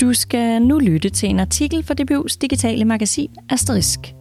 Du 0.00 0.12
skal 0.14 0.62
nu 0.62 0.78
lytte 0.78 1.08
til 1.08 1.28
en 1.28 1.40
artikel 1.40 1.82
fra 1.82 1.94
DBU's 2.00 2.38
digitale 2.40 2.84
magasin 2.84 3.30
Asterisk. 3.48 4.14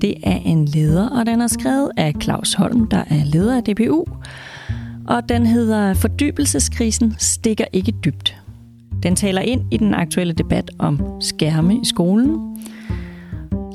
Det 0.00 0.14
er 0.22 0.36
en 0.36 0.64
leder, 0.64 1.08
og 1.08 1.26
den 1.26 1.40
er 1.40 1.46
skrevet 1.46 1.90
af 1.96 2.14
Claus 2.22 2.54
Holm, 2.54 2.88
der 2.88 3.04
er 3.10 3.24
leder 3.24 3.56
af 3.56 3.62
DBU. 3.64 4.04
Og 5.08 5.28
den 5.28 5.46
hedder 5.46 5.94
Fordybelseskrisen 5.94 7.14
stikker 7.18 7.64
ikke 7.72 7.92
dybt. 8.04 8.36
Den 9.02 9.16
taler 9.16 9.40
ind 9.40 9.74
i 9.74 9.76
den 9.76 9.94
aktuelle 9.94 10.32
debat 10.32 10.70
om 10.78 11.20
skærme 11.20 11.74
i 11.74 11.84
skolen. 11.84 12.56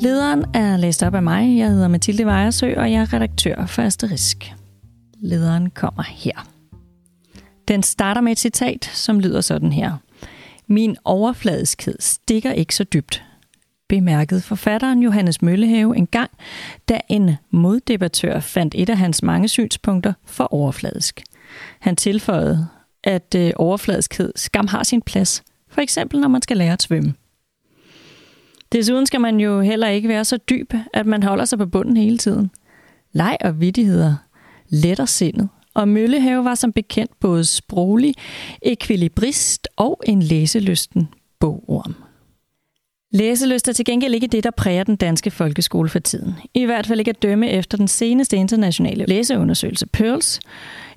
Lederen 0.01 0.45
er 0.53 0.77
læst 0.77 1.03
op 1.03 1.15
af 1.15 1.23
mig. 1.23 1.57
Jeg 1.57 1.69
hedder 1.69 1.87
Mathilde 1.87 2.25
Vejersø, 2.25 2.73
og 2.77 2.91
jeg 2.91 3.01
er 3.01 3.13
redaktør 3.13 3.65
for 3.65 3.81
Asterisk. 3.81 4.53
Lederen 5.19 5.69
kommer 5.69 6.03
her. 6.03 6.47
Den 7.67 7.83
starter 7.83 8.21
med 8.21 8.31
et 8.31 8.39
citat, 8.39 8.85
som 8.85 9.19
lyder 9.19 9.41
sådan 9.41 9.71
her. 9.71 9.97
Min 10.67 10.97
overfladiskhed 11.05 11.95
stikker 11.99 12.51
ikke 12.51 12.75
så 12.75 12.83
dybt, 12.83 13.23
bemærkede 13.89 14.41
forfatteren 14.41 15.03
Johannes 15.03 15.41
Møllehave 15.41 15.97
en 15.97 16.07
gang, 16.07 16.31
da 16.89 16.99
en 17.09 17.35
moddebattør 17.51 18.39
fandt 18.39 18.75
et 18.77 18.89
af 18.89 18.97
hans 18.97 19.23
mange 19.23 19.47
synspunkter 19.47 20.13
for 20.25 20.53
overfladisk. 20.53 21.23
Han 21.79 21.95
tilføjede, 21.95 22.67
at 23.03 23.35
øh, 23.37 23.51
overfladiskhed 23.55 24.33
skam 24.35 24.67
har 24.67 24.83
sin 24.83 25.01
plads, 25.01 25.43
for 25.69 25.81
eksempel 25.81 26.19
når 26.19 26.27
man 26.27 26.41
skal 26.41 26.57
lære 26.57 26.73
at 26.73 26.81
svømme. 26.81 27.13
Desuden 28.71 29.05
skal 29.05 29.21
man 29.21 29.39
jo 29.39 29.61
heller 29.61 29.87
ikke 29.87 30.09
være 30.09 30.25
så 30.25 30.37
dyb, 30.37 30.73
at 30.93 31.05
man 31.05 31.23
holder 31.23 31.45
sig 31.45 31.57
på 31.57 31.65
bunden 31.65 31.97
hele 31.97 32.17
tiden. 32.17 32.51
Leg 33.11 33.37
og 33.41 33.59
vidtigheder 33.59 34.15
letter 34.69 35.05
sindet, 35.05 35.49
og 35.77 35.87
Møllehave 35.87 36.45
var 36.45 36.55
som 36.55 36.73
bekendt 36.73 37.19
både 37.19 37.45
sproglig, 37.45 38.13
ekvilibrist 38.61 39.67
og 39.75 40.01
en 40.05 40.21
læselysten 40.21 41.07
bogorm. 41.39 41.95
Læselyst 43.11 43.67
er 43.67 43.73
til 43.73 43.85
gengæld 43.85 44.13
ikke 44.13 44.27
det, 44.27 44.43
der 44.43 44.51
præger 44.51 44.83
den 44.83 44.95
danske 44.95 45.31
folkeskole 45.31 45.89
for 45.89 45.99
tiden. 45.99 46.35
I 46.53 46.65
hvert 46.65 46.87
fald 46.87 46.99
ikke 46.99 47.09
at 47.09 47.21
dømme 47.21 47.49
efter 47.49 47.77
den 47.77 47.87
seneste 47.87 48.37
internationale 48.37 49.05
læseundersøgelse 49.05 49.87
Pearls. 49.87 50.39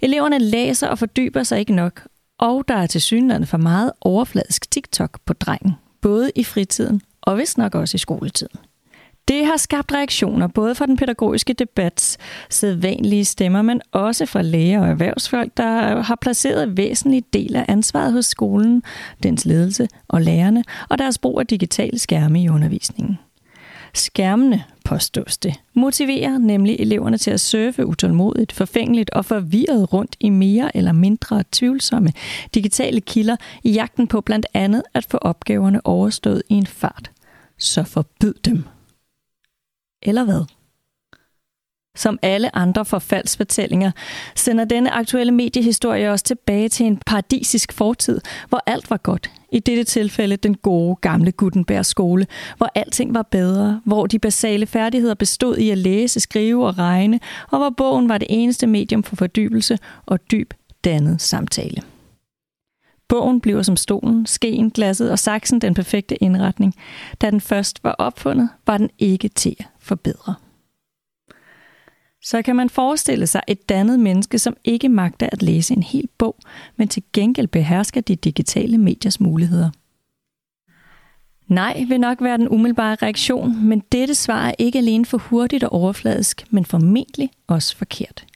Eleverne 0.02 0.38
læser 0.38 0.88
og 0.88 0.98
fordyber 0.98 1.42
sig 1.42 1.58
ikke 1.58 1.74
nok, 1.74 2.06
og 2.38 2.64
der 2.68 2.74
er 2.74 2.86
til 2.86 3.00
synligheden 3.00 3.46
for 3.46 3.58
meget 3.58 3.92
overfladisk 4.00 4.70
TikTok 4.70 5.20
på 5.24 5.32
drengen, 5.32 5.72
både 6.00 6.30
i 6.36 6.44
fritiden 6.44 7.02
og 7.22 7.38
vist 7.38 7.58
nok 7.58 7.74
også 7.74 7.94
i 7.94 7.98
skoletiden. 7.98 8.69
Det 9.30 9.46
har 9.46 9.56
skabt 9.56 9.92
reaktioner 9.92 10.46
både 10.46 10.74
fra 10.74 10.86
den 10.86 10.96
pædagogiske 10.96 11.52
debats 11.52 12.18
sædvanlige 12.48 13.24
stemmer, 13.24 13.62
men 13.62 13.80
også 13.92 14.26
fra 14.26 14.42
læger 14.42 14.80
og 14.80 14.88
erhvervsfolk, 14.88 15.56
der 15.56 16.02
har 16.02 16.18
placeret 16.20 16.76
væsentlige 16.76 17.22
del 17.32 17.56
af 17.56 17.64
ansvaret 17.68 18.12
hos 18.12 18.26
skolen, 18.26 18.82
dens 19.22 19.44
ledelse 19.44 19.88
og 20.08 20.20
lærerne 20.20 20.64
og 20.88 20.98
deres 20.98 21.18
brug 21.18 21.40
af 21.40 21.46
digitale 21.46 21.98
skærme 21.98 22.42
i 22.42 22.48
undervisningen. 22.48 23.18
Skærmene, 23.94 24.64
påstås 24.84 25.38
det, 25.38 25.54
motiverer 25.74 26.38
nemlig 26.38 26.76
eleverne 26.78 27.18
til 27.18 27.30
at 27.30 27.40
surfe 27.40 27.86
utålmodigt, 27.86 28.52
forfængeligt 28.52 29.10
og 29.10 29.24
forvirret 29.24 29.92
rundt 29.92 30.16
i 30.20 30.30
mere 30.30 30.76
eller 30.76 30.92
mindre 30.92 31.44
tvivlsomme 31.52 32.12
digitale 32.54 33.00
kilder 33.00 33.36
i 33.62 33.70
jagten 33.70 34.06
på 34.06 34.20
blandt 34.20 34.46
andet 34.54 34.82
at 34.94 35.06
få 35.10 35.16
opgaverne 35.16 35.86
overstået 35.86 36.42
i 36.48 36.54
en 36.54 36.66
fart. 36.66 37.10
Så 37.58 37.84
forbyd 37.84 38.34
dem 38.44 38.64
eller 40.02 40.24
hvad? 40.24 40.44
Som 41.96 42.18
alle 42.22 42.56
andre 42.56 42.84
forfaldsfortællinger, 42.84 43.90
sender 44.34 44.64
denne 44.64 44.90
aktuelle 44.90 45.32
mediehistorie 45.32 46.10
os 46.10 46.22
tilbage 46.22 46.68
til 46.68 46.86
en 46.86 46.96
paradisisk 47.06 47.72
fortid, 47.72 48.20
hvor 48.48 48.62
alt 48.66 48.90
var 48.90 48.96
godt. 48.96 49.30
I 49.52 49.58
dette 49.58 49.84
tilfælde 49.84 50.36
den 50.36 50.54
gode 50.54 50.96
gamle 50.96 51.32
Gutenberg 51.32 51.86
skole, 51.86 52.26
hvor 52.56 52.68
alting 52.74 53.14
var 53.14 53.22
bedre, 53.22 53.80
hvor 53.84 54.06
de 54.06 54.18
basale 54.18 54.66
færdigheder 54.66 55.14
bestod 55.14 55.56
i 55.56 55.70
at 55.70 55.78
læse, 55.78 56.20
skrive 56.20 56.66
og 56.66 56.78
regne, 56.78 57.20
og 57.50 57.58
hvor 57.58 57.70
bogen 57.70 58.08
var 58.08 58.18
det 58.18 58.28
eneste 58.30 58.66
medium 58.66 59.02
for 59.02 59.16
fordybelse 59.16 59.78
og 60.06 60.30
dyb 60.30 60.54
dannet 60.84 61.20
samtale. 61.20 61.82
Bogen 63.08 63.40
bliver 63.40 63.62
som 63.62 63.76
stolen, 63.76 64.26
skeen, 64.26 64.70
glasset 64.70 65.10
og 65.10 65.18
saksen 65.18 65.60
den 65.60 65.74
perfekte 65.74 66.22
indretning. 66.22 66.74
Da 67.20 67.30
den 67.30 67.40
først 67.40 67.84
var 67.84 67.92
opfundet, 67.92 68.48
var 68.66 68.78
den 68.78 68.90
ikke 68.98 69.28
til 69.28 69.56
at 69.58 69.66
forbedre. 69.90 70.34
Så 72.22 72.42
kan 72.42 72.56
man 72.56 72.70
forestille 72.70 73.26
sig 73.26 73.42
et 73.46 73.68
dannet 73.68 74.00
menneske, 74.00 74.38
som 74.38 74.56
ikke 74.64 74.88
magter 74.88 75.28
at 75.32 75.42
læse 75.42 75.74
en 75.74 75.82
hel 75.82 76.08
bog, 76.18 76.36
men 76.76 76.88
til 76.88 77.02
gengæld 77.12 77.46
behersker 77.46 78.00
de 78.00 78.16
digitale 78.16 78.78
mediers 78.78 79.20
muligheder. 79.20 79.70
Nej 81.46 81.84
vil 81.88 82.00
nok 82.00 82.22
være 82.22 82.38
den 82.38 82.48
umiddelbare 82.48 82.96
reaktion, 83.02 83.68
men 83.68 83.82
dette 83.92 84.14
svar 84.14 84.46
er 84.48 84.54
ikke 84.58 84.78
alene 84.78 85.06
for 85.06 85.18
hurtigt 85.18 85.64
og 85.64 85.72
overfladisk, 85.72 86.46
men 86.50 86.64
formentlig 86.64 87.30
også 87.46 87.76
forkert. 87.76 88.26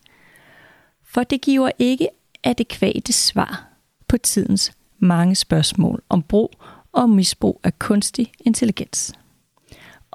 For 1.04 1.22
det 1.22 1.40
giver 1.40 1.70
ikke 1.78 2.08
adekvate 2.44 3.12
svar 3.12 3.68
på 4.08 4.16
tidens 4.16 4.72
mange 4.98 5.34
spørgsmål 5.34 6.02
om 6.08 6.22
brug 6.22 6.50
og 6.92 7.10
misbrug 7.10 7.60
af 7.64 7.78
kunstig 7.78 8.32
intelligens 8.40 9.14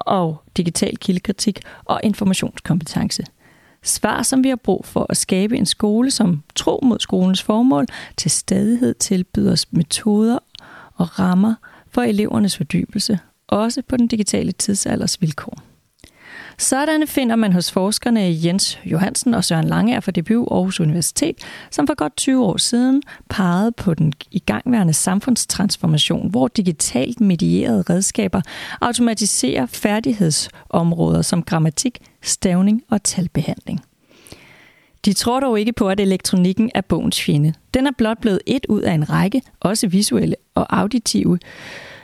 og 0.06 0.42
digital 0.58 0.98
kildekritik 0.98 1.62
og 1.86 2.00
informationskompetence. 2.04 3.24
Svar, 3.84 4.24
som 4.24 4.44
vi 4.44 4.50
har 4.50 4.56
brug 4.56 4.86
for 4.86 5.06
at 5.10 5.18
skabe 5.18 5.58
en 5.58 5.66
skole, 5.66 6.12
som 6.12 6.44
tro 6.56 6.80
mod 6.84 7.00
skolens 7.00 7.44
formål, 7.44 7.86
til 8.18 8.32
stadighed 8.32 8.94
tilbyder 8.94 9.52
os 9.52 9.72
metoder 9.72 10.40
og 10.96 11.20
rammer 11.20 11.54
for 11.92 12.02
elevernes 12.02 12.58
fordybelse, 12.58 13.20
også 13.48 13.82
på 13.82 13.98
den 13.98 14.08
digitale 14.08 14.52
tidsalders 14.52 15.22
vilkår. 15.22 15.69
Sådanne 16.60 17.08
finder 17.08 17.36
man 17.36 17.54
hos 17.54 17.72
forskerne 17.72 18.36
Jens 18.46 18.80
Johansen 18.86 19.34
og 19.34 19.44
Søren 19.44 19.68
Lange 19.68 20.02
fra 20.02 20.12
DBU 20.12 20.48
Aarhus 20.52 20.80
Universitet, 20.80 21.36
som 21.72 21.88
for 21.88 21.94
godt 21.96 22.18
20 22.18 22.46
år 22.46 22.58
siden 22.58 23.02
pegede 23.30 23.72
på 23.72 23.94
den 23.94 24.14
igangværende 24.32 24.94
samfundstransformation, 24.94 26.30
hvor 26.30 26.48
digitalt 26.48 27.22
medierede 27.22 27.84
redskaber 27.90 28.42
automatiserer 28.82 29.66
færdighedsområder 29.66 31.22
som 31.22 31.44
grammatik, 31.44 32.00
stavning 32.22 32.84
og 32.90 33.04
talbehandling. 33.04 33.82
De 35.06 35.14
tror 35.14 35.40
dog 35.40 35.60
ikke 35.60 35.74
på, 35.74 35.90
at 35.90 36.00
elektronikken 36.00 36.72
er 36.76 36.82
bogens 36.82 37.22
fjende. 37.22 37.54
Den 37.74 37.88
er 37.88 37.92
blot 37.98 38.18
blevet 38.22 38.42
et 38.46 38.66
ud 38.70 38.82
af 38.82 38.94
en 38.94 39.10
række, 39.10 39.42
også 39.60 39.88
visuelle 39.88 40.36
og 40.56 40.80
auditive 40.80 41.40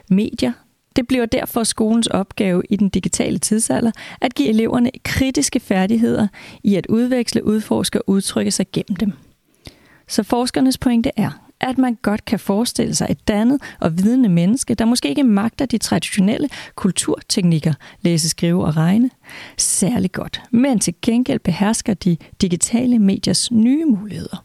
medier, 0.09 0.51
det 0.95 1.07
bliver 1.07 1.25
derfor 1.25 1.63
skolens 1.63 2.07
opgave 2.07 2.63
i 2.69 2.75
den 2.75 2.89
digitale 2.89 3.37
tidsalder 3.37 3.91
at 4.21 4.35
give 4.35 4.49
eleverne 4.49 4.91
kritiske 5.03 5.59
færdigheder 5.59 6.27
i 6.63 6.75
at 6.75 6.85
udveksle, 6.85 7.45
udforske 7.45 8.01
og 8.01 8.09
udtrykke 8.09 8.51
sig 8.51 8.65
gennem 8.73 8.95
dem. 8.95 9.11
Så 10.07 10.23
forskernes 10.23 10.77
pointe 10.77 11.11
er, 11.17 11.45
at 11.59 11.77
man 11.77 11.97
godt 12.01 12.25
kan 12.25 12.39
forestille 12.39 12.95
sig 12.95 13.07
et 13.09 13.27
dannet 13.27 13.61
og 13.79 13.97
vidende 13.97 14.29
menneske, 14.29 14.73
der 14.73 14.85
måske 14.85 15.09
ikke 15.09 15.23
magter 15.23 15.65
de 15.65 15.77
traditionelle 15.77 16.49
kulturteknikker, 16.75 17.73
læse, 18.01 18.29
skrive 18.29 18.65
og 18.65 18.77
regne, 18.77 19.09
særlig 19.57 20.11
godt, 20.11 20.41
men 20.51 20.79
til 20.79 20.93
gengæld 21.01 21.39
behersker 21.39 21.93
de 21.93 22.17
digitale 22.41 22.99
mediers 22.99 23.51
nye 23.51 23.85
muligheder 23.85 24.44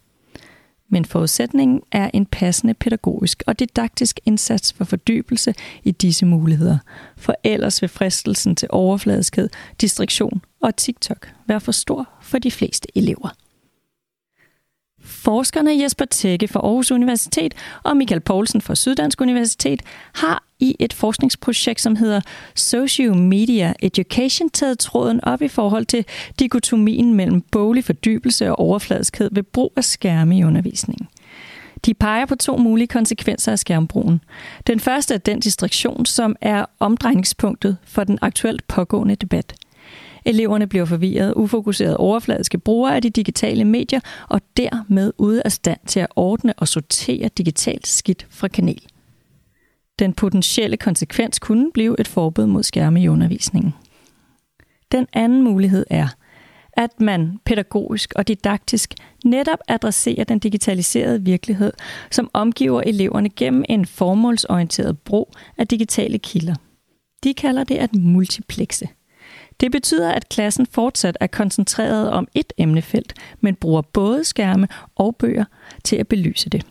men 0.90 1.04
forudsætningen 1.04 1.82
er 1.92 2.10
en 2.14 2.26
passende 2.26 2.74
pædagogisk 2.74 3.42
og 3.46 3.58
didaktisk 3.58 4.20
indsats 4.26 4.72
for 4.72 4.84
fordybelse 4.84 5.54
i 5.84 5.90
disse 5.90 6.26
muligheder. 6.26 6.78
For 7.16 7.34
ellers 7.44 7.82
vil 7.82 7.88
fristelsen 7.88 8.56
til 8.56 8.68
overfladiskhed, 8.70 9.48
distraktion 9.80 10.42
og 10.60 10.76
TikTok 10.76 11.32
være 11.46 11.60
for 11.60 11.72
stor 11.72 12.08
for 12.22 12.38
de 12.38 12.50
fleste 12.50 12.88
elever. 12.94 13.28
Forskerne 15.04 15.82
Jesper 15.82 16.04
Tække 16.04 16.48
fra 16.48 16.60
Aarhus 16.60 16.90
Universitet 16.90 17.54
og 17.82 17.96
Michael 17.96 18.20
Poulsen 18.20 18.60
fra 18.60 18.74
Syddansk 18.74 19.20
Universitet 19.20 19.82
har 20.14 20.44
i 20.58 20.76
et 20.78 20.92
forskningsprojekt, 20.92 21.80
som 21.80 21.96
hedder 21.96 22.20
Social 22.54 23.16
Media 23.16 23.72
Education, 23.82 24.50
taget 24.50 24.78
tråden 24.78 25.24
op 25.24 25.42
i 25.42 25.48
forhold 25.48 25.86
til 25.86 26.04
dikotomien 26.38 27.14
mellem 27.14 27.40
boglig 27.40 27.84
fordybelse 27.84 28.50
og 28.50 28.58
overfladiskhed 28.58 29.30
ved 29.32 29.42
brug 29.42 29.72
af 29.76 29.84
skærme 29.84 30.38
i 30.38 30.44
undervisningen. 30.44 31.08
De 31.86 31.94
peger 31.94 32.26
på 32.26 32.34
to 32.34 32.56
mulige 32.56 32.86
konsekvenser 32.86 33.52
af 33.52 33.58
skærmbrugen. 33.58 34.20
Den 34.66 34.80
første 34.80 35.14
er 35.14 35.18
den 35.18 35.40
distraktion, 35.40 36.06
som 36.06 36.36
er 36.40 36.64
omdrejningspunktet 36.80 37.76
for 37.84 38.04
den 38.04 38.18
aktuelt 38.22 38.66
pågående 38.66 39.14
debat. 39.14 39.54
Eleverne 40.24 40.66
bliver 40.66 40.84
forvirret, 40.84 41.34
ufokuserede 41.34 41.96
overfladiske 41.96 42.58
brugere 42.58 42.96
af 42.96 43.02
de 43.02 43.10
digitale 43.10 43.64
medier 43.64 44.00
og 44.28 44.40
dermed 44.56 45.12
ude 45.18 45.42
af 45.44 45.52
stand 45.52 45.80
til 45.86 46.00
at 46.00 46.06
ordne 46.16 46.54
og 46.56 46.68
sortere 46.68 47.28
digitalt 47.28 47.86
skidt 47.86 48.26
fra 48.30 48.48
kanel. 48.48 48.82
Den 49.98 50.12
potentielle 50.12 50.76
konsekvens 50.76 51.38
kunne 51.38 51.72
blive 51.74 51.96
et 52.00 52.08
forbud 52.08 52.46
mod 52.46 52.62
skærme 52.62 53.02
i 53.02 53.08
undervisningen. 53.08 53.74
Den 54.92 55.06
anden 55.12 55.42
mulighed 55.42 55.86
er, 55.90 56.08
at 56.72 57.00
man 57.00 57.38
pædagogisk 57.44 58.12
og 58.16 58.28
didaktisk 58.28 58.94
netop 59.24 59.58
adresserer 59.68 60.24
den 60.24 60.38
digitaliserede 60.38 61.22
virkelighed, 61.22 61.72
som 62.10 62.30
omgiver 62.32 62.80
eleverne 62.80 63.28
gennem 63.28 63.64
en 63.68 63.86
formålsorienteret 63.86 64.98
brug 64.98 65.32
af 65.58 65.66
digitale 65.66 66.18
kilder. 66.18 66.54
De 67.24 67.34
kalder 67.34 67.64
det 67.64 67.74
at 67.74 67.94
multiplexe. 67.94 68.88
Det 69.60 69.72
betyder, 69.72 70.12
at 70.12 70.28
klassen 70.28 70.66
fortsat 70.66 71.16
er 71.20 71.26
koncentreret 71.26 72.10
om 72.10 72.28
et 72.34 72.52
emnefelt, 72.58 73.14
men 73.40 73.54
bruger 73.54 73.82
både 73.82 74.24
skærme 74.24 74.68
og 74.96 75.16
bøger 75.16 75.44
til 75.84 75.96
at 75.96 76.08
belyse 76.08 76.50
det. 76.50 76.66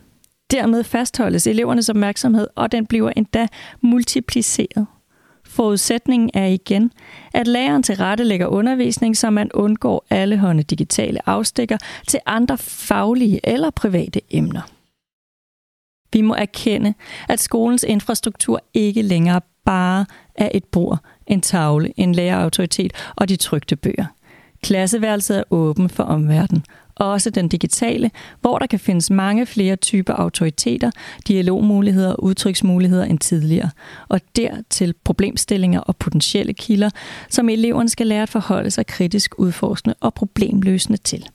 Dermed 0.52 0.84
fastholdes 0.84 1.48
elevernes 1.48 1.90
opmærksomhed, 1.90 2.48
og 2.56 2.72
den 2.72 2.86
bliver 2.86 3.12
endda 3.16 3.48
multipliceret. 3.82 4.88
Forudsætningen 5.46 6.30
er 6.34 6.46
igen, 6.46 6.92
at 7.34 7.48
læreren 7.48 7.84
til 7.84 7.96
rette 7.96 8.24
lægger 8.24 8.48
undervisning, 8.48 9.18
så 9.18 9.30
man 9.30 9.52
undgår 9.54 10.06
alle 10.10 10.38
hånde 10.38 10.64
digitale 10.64 11.30
afstikker 11.30 11.78
til 12.08 12.20
andre 12.26 12.58
faglige 12.58 13.40
eller 13.44 13.70
private 13.70 14.22
emner. 14.30 14.62
Vi 16.14 16.22
må 16.22 16.34
erkende, 16.34 16.94
at 17.30 17.40
skolens 17.40 17.86
infrastruktur 17.88 18.62
ikke 18.74 19.02
længere 19.02 19.42
bare 19.70 20.06
er 20.36 20.50
et 20.54 20.64
bord, 20.64 21.00
en 21.28 21.42
tavle, 21.42 21.94
en 21.98 22.16
lærerautoritet 22.16 22.94
og 23.16 23.30
de 23.30 23.36
trygte 23.36 23.76
bøger. 23.76 24.06
Klasseværelset 24.64 25.38
er 25.38 25.44
åben 25.52 25.90
for 25.90 26.04
omverdenen, 26.04 26.64
også 26.96 27.30
den 27.30 27.48
digitale, 27.48 28.12
hvor 28.42 28.60
der 28.60 28.68
kan 28.68 28.80
findes 28.80 29.10
mange 29.10 29.46
flere 29.46 29.76
typer 29.76 30.14
autoriteter, 30.14 30.92
dialogmuligheder 31.28 32.14
og 32.14 32.24
udtryksmuligheder 32.24 33.06
end 33.06 33.20
tidligere, 33.20 33.70
og 34.08 34.22
dertil 34.36 34.94
problemstillinger 35.04 35.80
og 35.80 35.96
potentielle 35.96 36.54
kilder, 36.54 36.90
som 37.30 37.50
eleverne 37.50 37.90
skal 37.90 38.08
lære 38.08 38.24
at 38.24 38.30
forholde 38.30 38.72
sig 38.72 38.86
kritisk 38.86 39.36
udforskende 39.38 39.96
og 40.00 40.14
problemløsende 40.14 40.98
til 40.98 41.30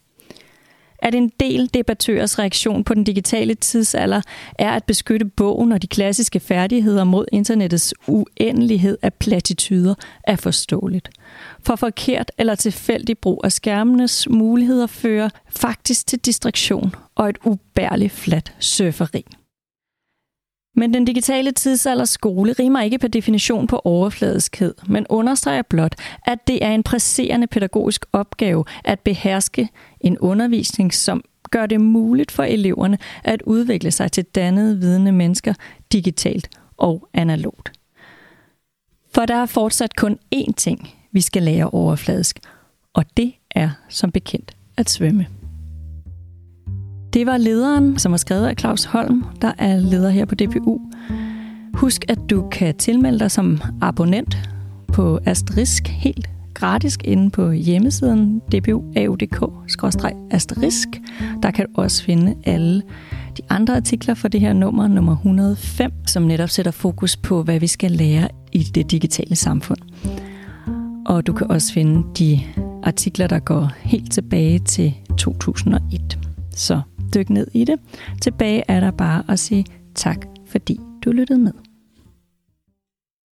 at 1.05 1.15
en 1.15 1.33
del 1.41 1.71
debattørers 1.75 2.39
reaktion 2.39 2.85
på 2.85 2.95
den 2.95 3.05
digitale 3.05 3.55
tidsalder 3.55 4.21
er 4.59 4.71
at 4.71 4.85
beskytte 4.85 5.27
bogen 5.27 5.73
og 5.73 5.83
de 5.83 5.87
klassiske 5.87 6.41
færdigheder 6.41 7.05
mod 7.05 7.27
internettets 7.33 7.95
uendelighed 8.07 8.99
af 9.03 9.15
platityder 9.15 9.95
er 10.25 10.37
forståeligt. 10.37 11.11
For 11.67 11.77
forkert 11.77 12.33
eller 12.39 12.55
tilfældig 12.55 13.19
brug 13.19 13.41
af 13.45 13.53
skærmenes 13.53 14.29
muligheder 14.29 14.87
fører 14.87 15.29
faktisk 15.51 16.07
til 16.07 16.19
distraktion 16.19 16.95
og 17.15 17.29
et 17.29 17.39
ubærligt 17.45 18.13
fladt 18.13 18.55
surferi. 18.59 19.25
Men 20.75 20.95
den 20.95 21.05
digitale 21.05 21.53
tidsalders 21.53 22.09
skole 22.09 22.53
rimer 22.53 22.81
ikke 22.81 22.99
per 22.99 23.09
definition 23.09 23.67
på 23.67 23.81
overfladiskhed, 23.85 24.75
men 24.87 25.07
understreger 25.09 25.63
blot, 25.63 25.95
at 26.27 26.47
det 26.47 26.65
er 26.65 26.71
en 26.71 26.83
presserende 26.83 27.47
pædagogisk 27.47 28.07
opgave 28.13 28.65
at 28.85 29.01
beherske 29.01 29.69
en 30.01 30.19
undervisning, 30.19 30.95
som 30.95 31.25
gør 31.51 31.67
det 31.67 31.81
muligt 31.81 32.31
for 32.31 32.43
eleverne 32.43 32.99
at 33.25 33.43
udvikle 33.43 33.91
sig 33.91 34.13
til 34.13 34.25
dannede 34.25 34.79
vidende 34.79 35.13
mennesker 35.13 35.55
digitalt 35.93 36.49
og 36.77 37.09
analogt. 37.15 37.73
For 39.15 39.27
der 39.27 39.35
er 39.35 39.47
fortsat 39.47 39.97
kun 39.97 40.19
én 40.35 40.53
ting, 40.57 40.91
vi 41.13 41.21
skal 41.21 41.43
lære 41.43 41.71
overfladisk, 41.71 42.41
og 42.93 43.05
det 43.17 43.35
er 43.51 43.71
som 43.89 44.11
bekendt 44.11 44.57
at 44.77 44.91
svømme. 44.91 45.27
Det 47.15 47.27
var 47.27 47.37
lederen, 47.37 47.99
som 47.99 48.13
var 48.13 48.19
skrevet 48.19 48.47
af 48.47 48.55
Claus 48.59 48.85
Holm, 48.85 49.25
der 49.43 49.53
er 49.59 49.77
leder 49.77 50.11
her 50.11 50.25
på 50.25 50.35
DPU. 50.35 50.81
Husk, 51.75 52.05
at 52.09 52.19
du 52.31 52.49
kan 52.53 52.77
tilmelde 52.77 53.19
dig 53.19 53.31
som 53.31 53.61
abonnent 53.83 54.51
på 54.93 55.19
Asterisk 55.27 55.89
helt 55.89 56.31
gratis 56.55 56.99
inde 57.05 57.31
på 57.31 57.51
hjemmesiden 57.51 58.43
dpu.audk-asterisk. 58.53 60.89
Der 61.43 61.51
kan 61.51 61.67
du 61.67 61.71
også 61.75 62.05
finde 62.05 62.35
alle 62.45 62.83
de 63.37 63.43
andre 63.49 63.77
artikler 63.77 64.15
for 64.15 64.29
det 64.29 64.41
her 64.41 64.53
nummer, 64.53 64.89
nummer 64.89 65.13
105, 65.13 65.93
som 66.07 66.23
netop 66.23 66.49
sætter 66.49 66.73
fokus 66.73 67.17
på, 67.17 67.43
hvad 67.43 67.61
vi 67.61 67.67
skal 67.67 67.91
lære 67.91 68.29
i 68.53 68.63
det 68.63 68.91
digitale 68.91 69.37
samfund. 69.37 69.81
Og 71.07 71.27
du 71.27 71.33
kan 71.33 71.51
også 71.51 71.73
finde 71.73 72.07
de 72.19 72.41
artikler, 72.83 73.27
der 73.27 73.39
går 73.39 73.71
helt 73.79 74.13
tilbage 74.13 74.59
til 74.59 74.95
2001. 75.19 76.19
Så 76.57 76.81
dyk 77.15 77.31
ned 77.31 77.47
i 77.53 77.65
det. 77.65 77.81
Tilbage 78.23 78.63
er 78.69 78.81
der 78.81 78.91
bare 78.91 79.23
at 79.29 79.39
sige 79.39 79.67
tak, 79.95 80.27
fordi 80.47 80.81
du 81.05 81.13
lyttede 81.13 81.39
med. 81.39 81.53